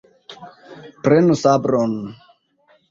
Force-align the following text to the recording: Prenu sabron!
Prenu 1.09 1.37
sabron! 1.43 1.93